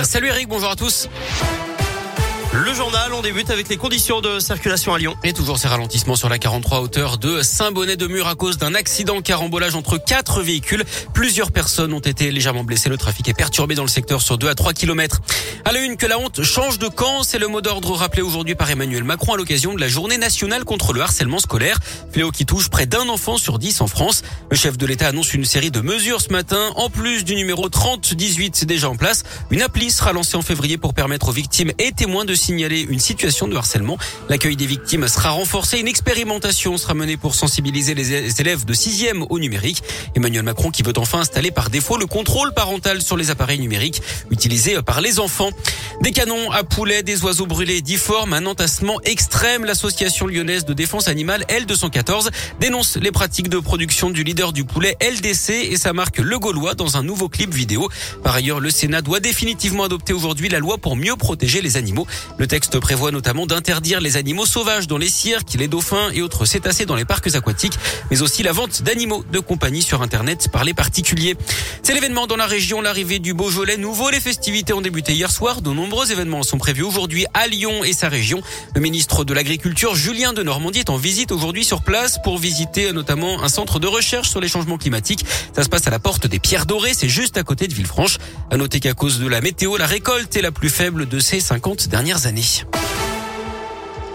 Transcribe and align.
Salut 0.00 0.28
Eric, 0.28 0.48
bonjour 0.48 0.70
à 0.70 0.76
tous. 0.76 1.06
Le 2.54 2.74
journal, 2.74 3.14
on 3.14 3.22
débute 3.22 3.48
avec 3.48 3.70
les 3.70 3.78
conditions 3.78 4.20
de 4.20 4.38
circulation 4.38 4.92
à 4.92 4.98
Lyon. 4.98 5.16
Et 5.24 5.32
toujours 5.32 5.56
ces 5.56 5.68
ralentissements 5.68 6.16
sur 6.16 6.28
la 6.28 6.38
43 6.38 6.82
hauteur 6.82 7.16
de 7.16 7.40
Saint-Bonnet-de-Mur 7.40 8.26
à 8.26 8.34
cause 8.34 8.58
d'un 8.58 8.74
accident 8.74 9.22
carambolage 9.22 9.74
entre 9.74 9.96
quatre 9.96 10.42
véhicules. 10.42 10.84
Plusieurs 11.14 11.50
personnes 11.50 11.94
ont 11.94 12.00
été 12.00 12.30
légèrement 12.30 12.62
blessées. 12.62 12.90
Le 12.90 12.98
trafic 12.98 13.26
est 13.30 13.34
perturbé 13.34 13.74
dans 13.74 13.84
le 13.84 13.88
secteur 13.88 14.20
sur 14.20 14.36
2 14.36 14.48
à 14.50 14.54
3 14.54 14.74
km. 14.74 15.22
À 15.64 15.72
la 15.72 15.80
une, 15.80 15.96
que 15.96 16.04
la 16.04 16.18
honte 16.18 16.42
change 16.42 16.78
de 16.78 16.88
camp, 16.88 17.22
c'est 17.22 17.38
le 17.38 17.48
mot 17.48 17.62
d'ordre 17.62 17.92
rappelé 17.92 18.20
aujourd'hui 18.20 18.54
par 18.54 18.70
Emmanuel 18.70 19.04
Macron 19.04 19.32
à 19.32 19.36
l'occasion 19.38 19.72
de 19.72 19.80
la 19.80 19.88
journée 19.88 20.18
nationale 20.18 20.64
contre 20.64 20.92
le 20.92 21.00
harcèlement 21.00 21.38
scolaire. 21.38 21.78
Fléau 22.12 22.32
qui 22.32 22.44
touche 22.44 22.68
près 22.68 22.84
d'un 22.84 23.08
enfant 23.08 23.38
sur 23.38 23.58
10 23.58 23.80
en 23.80 23.86
France. 23.86 24.24
Le 24.50 24.58
chef 24.58 24.76
de 24.76 24.84
l'État 24.84 25.08
annonce 25.08 25.32
une 25.32 25.46
série 25.46 25.70
de 25.70 25.80
mesures 25.80 26.20
ce 26.20 26.30
matin. 26.30 26.72
En 26.76 26.90
plus 26.90 27.24
du 27.24 27.34
numéro 27.34 27.70
3018 27.70 28.66
déjà 28.66 28.90
en 28.90 28.96
place, 28.96 29.22
une 29.50 29.62
appli 29.62 29.90
sera 29.90 30.12
lancée 30.12 30.36
en 30.36 30.42
février 30.42 30.76
pour 30.76 30.92
permettre 30.92 31.30
aux 31.30 31.32
victimes 31.32 31.72
et 31.78 31.92
témoins 31.92 32.26
de 32.26 32.34
signaler 32.42 32.80
une 32.80 32.98
situation 32.98 33.48
de 33.48 33.56
harcèlement. 33.56 33.96
L'accueil 34.28 34.56
des 34.56 34.66
victimes 34.66 35.08
sera 35.08 35.30
renforcé. 35.30 35.78
Une 35.78 35.88
expérimentation 35.88 36.76
sera 36.76 36.94
menée 36.94 37.16
pour 37.16 37.34
sensibiliser 37.34 37.94
les 37.94 38.40
élèves 38.40 38.64
de 38.64 38.74
6e 38.74 39.26
au 39.30 39.38
numérique. 39.38 39.82
Emmanuel 40.14 40.42
Macron 40.42 40.70
qui 40.70 40.82
veut 40.82 40.92
enfin 40.96 41.20
installer 41.20 41.50
par 41.50 41.70
défaut 41.70 41.96
le 41.96 42.06
contrôle 42.06 42.52
parental 42.52 43.00
sur 43.02 43.16
les 43.16 43.30
appareils 43.30 43.60
numériques 43.60 44.02
utilisés 44.30 44.82
par 44.82 45.00
les 45.00 45.20
enfants. 45.20 45.50
Des 46.02 46.10
canons 46.10 46.50
à 46.50 46.64
poulet, 46.64 47.02
des 47.02 47.22
oiseaux 47.22 47.46
brûlés 47.46 47.80
difformes, 47.80 48.32
un 48.32 48.46
entassement 48.46 49.00
extrême. 49.02 49.64
L'association 49.64 50.26
lyonnaise 50.26 50.64
de 50.64 50.74
défense 50.74 51.08
animale 51.08 51.44
L214 51.48 52.28
dénonce 52.60 52.96
les 52.96 53.12
pratiques 53.12 53.48
de 53.48 53.58
production 53.58 54.10
du 54.10 54.24
leader 54.24 54.52
du 54.52 54.64
poulet 54.64 54.96
LDC 55.00 55.50
et 55.50 55.76
sa 55.76 55.92
marque 55.92 56.18
Le 56.18 56.38
Gaulois 56.38 56.74
dans 56.74 56.96
un 56.96 57.02
nouveau 57.02 57.28
clip 57.28 57.54
vidéo. 57.54 57.88
Par 58.24 58.34
ailleurs, 58.34 58.58
le 58.60 58.70
Sénat 58.70 59.02
doit 59.02 59.20
définitivement 59.20 59.84
adopter 59.84 60.12
aujourd'hui 60.12 60.48
la 60.48 60.58
loi 60.58 60.78
pour 60.78 60.96
mieux 60.96 61.16
protéger 61.16 61.60
les 61.60 61.76
animaux. 61.76 62.06
Le 62.38 62.46
texte 62.46 62.78
prévoit 62.80 63.10
notamment 63.10 63.46
d'interdire 63.46 64.00
les 64.00 64.16
animaux 64.16 64.46
sauvages 64.46 64.86
dans 64.86 64.98
les 64.98 65.08
cirques, 65.08 65.54
les 65.54 65.68
dauphins 65.68 66.10
et 66.12 66.22
autres 66.22 66.44
cétacés 66.44 66.86
dans 66.86 66.96
les 66.96 67.04
parcs 67.04 67.34
aquatiques, 67.34 67.78
mais 68.10 68.22
aussi 68.22 68.42
la 68.42 68.52
vente 68.52 68.82
d'animaux 68.82 69.24
de 69.30 69.38
compagnie 69.38 69.82
sur 69.82 70.02
Internet 70.02 70.48
par 70.50 70.64
les 70.64 70.74
particuliers. 70.74 71.36
C'est 71.82 71.94
l'événement 71.94 72.26
dans 72.26 72.36
la 72.36 72.46
région, 72.46 72.80
l'arrivée 72.80 73.18
du 73.18 73.34
Beaujolais 73.34 73.76
nouveau. 73.76 74.10
Les 74.10 74.20
festivités 74.20 74.72
ont 74.72 74.80
débuté 74.80 75.12
hier 75.12 75.30
soir. 75.30 75.62
De 75.62 75.70
nombreux 75.70 76.10
événements 76.10 76.42
sont 76.42 76.58
prévus 76.58 76.82
aujourd'hui 76.82 77.26
à 77.34 77.46
Lyon 77.46 77.84
et 77.84 77.92
sa 77.92 78.08
région. 78.08 78.42
Le 78.74 78.80
ministre 78.80 79.24
de 79.24 79.34
l'Agriculture, 79.34 79.94
Julien 79.94 80.32
de 80.32 80.42
Normandie, 80.42 80.80
est 80.80 80.90
en 80.90 80.96
visite 80.96 81.32
aujourd'hui 81.32 81.64
sur 81.64 81.82
place 81.82 82.20
pour 82.22 82.38
visiter 82.38 82.92
notamment 82.92 83.42
un 83.42 83.48
centre 83.48 83.78
de 83.78 83.86
recherche 83.86 84.30
sur 84.30 84.40
les 84.40 84.48
changements 84.48 84.78
climatiques. 84.78 85.24
Ça 85.54 85.62
se 85.62 85.68
passe 85.68 85.86
à 85.86 85.90
la 85.90 85.98
porte 85.98 86.26
des 86.26 86.38
Pierres 86.38 86.66
Dorées, 86.66 86.94
c'est 86.94 87.08
juste 87.08 87.36
à 87.36 87.42
côté 87.42 87.68
de 87.68 87.74
Villefranche. 87.74 88.18
À 88.50 88.56
noter 88.56 88.80
qu'à 88.80 88.94
cause 88.94 89.20
de 89.20 89.28
la 89.28 89.40
météo, 89.40 89.76
la 89.76 89.86
récolte 89.86 90.34
est 90.36 90.42
la 90.42 90.52
plus 90.52 90.70
faible 90.70 91.06
de 91.08 91.18
ces 91.18 91.40
50 91.40 91.88
années. 92.26 92.64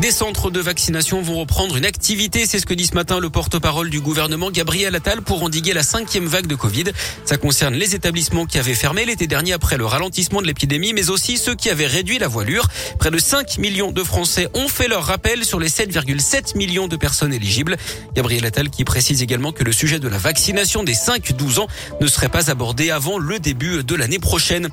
Des 0.00 0.10
centres 0.10 0.50
de 0.50 0.60
vaccination 0.60 1.22
vont 1.22 1.40
reprendre 1.40 1.76
une 1.78 1.86
activité, 1.86 2.44
c'est 2.44 2.58
ce 2.58 2.66
que 2.66 2.74
dit 2.74 2.84
ce 2.84 2.94
matin 2.94 3.18
le 3.18 3.30
porte-parole 3.30 3.88
du 3.88 4.00
gouvernement 4.00 4.50
Gabriel 4.50 4.94
Attal 4.94 5.22
pour 5.22 5.42
endiguer 5.42 5.72
la 5.72 5.82
cinquième 5.82 6.26
vague 6.26 6.46
de 6.46 6.54
Covid. 6.54 6.84
Ça 7.24 7.38
concerne 7.38 7.74
les 7.74 7.94
établissements 7.94 8.44
qui 8.44 8.58
avaient 8.58 8.74
fermé 8.74 9.06
l'été 9.06 9.26
dernier 9.26 9.54
après 9.54 9.78
le 9.78 9.86
ralentissement 9.86 10.42
de 10.42 10.46
l'épidémie, 10.46 10.92
mais 10.92 11.08
aussi 11.08 11.38
ceux 11.38 11.54
qui 11.54 11.70
avaient 11.70 11.86
réduit 11.86 12.18
la 12.18 12.28
voilure. 12.28 12.68
Près 12.98 13.10
de 13.10 13.18
5 13.18 13.56
millions 13.56 13.90
de 13.90 14.04
Français 14.04 14.48
ont 14.52 14.68
fait 14.68 14.86
leur 14.86 15.02
rappel 15.02 15.46
sur 15.46 15.58
les 15.58 15.70
7,7 15.70 16.58
millions 16.58 16.88
de 16.88 16.96
personnes 16.96 17.32
éligibles. 17.32 17.78
Gabriel 18.14 18.44
Attal 18.44 18.68
qui 18.68 18.84
précise 18.84 19.22
également 19.22 19.52
que 19.52 19.64
le 19.64 19.72
sujet 19.72 19.98
de 19.98 20.08
la 20.08 20.18
vaccination 20.18 20.84
des 20.84 20.94
5-12 20.94 21.60
ans 21.60 21.68
ne 22.02 22.06
serait 22.06 22.28
pas 22.28 22.50
abordé 22.50 22.90
avant 22.90 23.16
le 23.16 23.38
début 23.38 23.82
de 23.82 23.94
l'année 23.94 24.18
prochaine. 24.18 24.68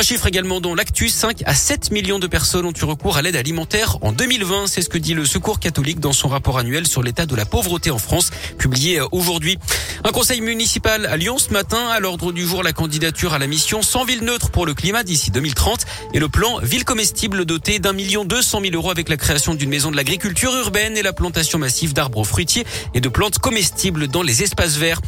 Un 0.00 0.02
chiffre 0.02 0.26
également 0.26 0.62
dont 0.62 0.74
l'actu, 0.74 1.10
5 1.10 1.42
à 1.44 1.54
7 1.54 1.90
millions 1.90 2.18
de 2.18 2.26
personnes 2.26 2.64
ont 2.64 2.72
eu 2.72 2.84
recours 2.84 3.18
à 3.18 3.22
l'aide 3.22 3.36
alimentaire 3.36 3.98
en 4.00 4.12
2020. 4.12 4.66
C'est 4.66 4.80
ce 4.80 4.88
que 4.88 4.96
dit 4.96 5.12
le 5.12 5.26
Secours 5.26 5.60
catholique 5.60 6.00
dans 6.00 6.14
son 6.14 6.28
rapport 6.28 6.56
annuel 6.56 6.86
sur 6.86 7.02
l'état 7.02 7.26
de 7.26 7.36
la 7.36 7.44
pauvreté 7.44 7.90
en 7.90 7.98
France, 7.98 8.30
publié 8.56 9.02
aujourd'hui. 9.12 9.58
Un 10.02 10.10
conseil 10.10 10.40
municipal 10.40 11.04
à 11.04 11.18
Lyon 11.18 11.36
ce 11.36 11.52
matin, 11.52 11.88
à 11.88 12.00
l'ordre 12.00 12.32
du 12.32 12.46
jour, 12.46 12.62
la 12.62 12.72
candidature 12.72 13.34
à 13.34 13.38
la 13.38 13.46
mission 13.46 13.82
100 13.82 14.06
villes 14.06 14.24
neutres 14.24 14.50
pour 14.50 14.64
le 14.64 14.72
climat 14.72 15.02
d'ici 15.02 15.30
2030 15.32 15.84
et 16.14 16.18
le 16.18 16.30
plan 16.30 16.60
ville 16.60 16.86
comestible 16.86 17.44
doté 17.44 17.78
d'un 17.78 17.92
million 17.92 18.24
deux 18.24 18.40
cent 18.40 18.60
mille 18.60 18.76
euros 18.76 18.90
avec 18.90 19.10
la 19.10 19.18
création 19.18 19.52
d'une 19.52 19.68
maison 19.68 19.90
de 19.90 19.96
l'agriculture 19.96 20.56
urbaine 20.56 20.96
et 20.96 21.02
la 21.02 21.12
plantation 21.12 21.58
massive 21.58 21.92
d'arbres 21.92 22.24
fruitiers 22.24 22.64
et 22.94 23.02
de 23.02 23.08
plantes 23.10 23.38
comestibles 23.38 24.08
dans 24.08 24.22
les 24.22 24.42
espaces 24.42 24.78
verts. 24.78 25.02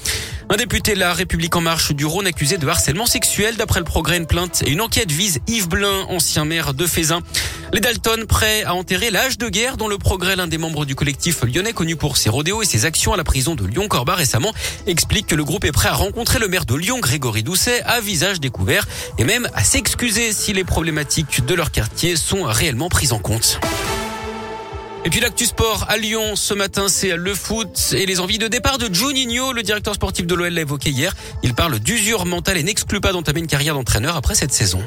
Un 0.52 0.56
député 0.56 0.92
de 0.92 0.98
la 0.98 1.14
République 1.14 1.56
en 1.56 1.62
marche 1.62 1.92
du 1.92 2.04
Rhône 2.04 2.26
accusé 2.26 2.58
de 2.58 2.68
harcèlement 2.68 3.06
sexuel. 3.06 3.56
D'après 3.56 3.80
le 3.80 3.86
progrès, 3.86 4.18
une 4.18 4.26
plainte 4.26 4.62
et 4.66 4.70
une 4.70 4.82
enquête 4.82 5.10
vise 5.10 5.38
Yves 5.46 5.66
Blin, 5.66 6.04
ancien 6.10 6.44
maire 6.44 6.74
de 6.74 6.86
Fézin. 6.86 7.20
Les 7.72 7.80
Dalton 7.80 8.26
prêts 8.26 8.62
à 8.64 8.74
enterrer 8.74 9.10
l'âge 9.10 9.38
de 9.38 9.48
guerre 9.48 9.78
dont 9.78 9.88
le 9.88 9.96
progrès, 9.96 10.36
l'un 10.36 10.46
des 10.46 10.58
membres 10.58 10.84
du 10.84 10.94
collectif 10.94 11.42
lyonnais 11.42 11.72
connu 11.72 11.96
pour 11.96 12.18
ses 12.18 12.28
rodéos 12.28 12.60
et 12.60 12.66
ses 12.66 12.84
actions 12.84 13.14
à 13.14 13.16
la 13.16 13.24
prison 13.24 13.54
de 13.54 13.64
Lyon-Corba 13.64 14.14
récemment, 14.14 14.52
explique 14.86 15.26
que 15.26 15.34
le 15.34 15.44
groupe 15.44 15.64
est 15.64 15.72
prêt 15.72 15.88
à 15.88 15.94
rencontrer 15.94 16.38
le 16.38 16.48
maire 16.48 16.66
de 16.66 16.74
Lyon, 16.74 17.00
Grégory 17.00 17.42
Doucet, 17.42 17.80
à 17.84 18.02
visage 18.02 18.38
découvert 18.38 18.86
et 19.16 19.24
même 19.24 19.48
à 19.54 19.64
s'excuser 19.64 20.34
si 20.34 20.52
les 20.52 20.64
problématiques 20.64 21.46
de 21.46 21.54
leur 21.54 21.70
quartier 21.70 22.14
sont 22.14 22.42
réellement 22.42 22.90
prises 22.90 23.14
en 23.14 23.20
compte. 23.20 23.58
Et 25.04 25.10
puis 25.10 25.18
l'actu 25.18 25.46
sport 25.46 25.86
à 25.88 25.96
Lyon 25.96 26.36
ce 26.36 26.54
matin, 26.54 26.86
c'est 26.86 27.16
le 27.16 27.34
foot 27.34 27.92
et 27.92 28.06
les 28.06 28.20
envies 28.20 28.38
de 28.38 28.46
départ 28.46 28.78
de 28.78 28.92
Juninho, 28.92 29.52
le 29.52 29.62
directeur 29.64 29.94
sportif 29.94 30.28
de 30.28 30.34
l'OL 30.34 30.52
l'a 30.52 30.60
évoqué 30.60 30.90
hier. 30.90 31.12
Il 31.42 31.54
parle 31.54 31.80
d'usure 31.80 32.24
mentale 32.24 32.56
et 32.58 32.62
n'exclut 32.62 33.00
pas 33.00 33.12
d'entamer 33.12 33.40
une 33.40 33.48
carrière 33.48 33.74
d'entraîneur 33.74 34.16
après 34.16 34.36
cette 34.36 34.52
saison. 34.52 34.80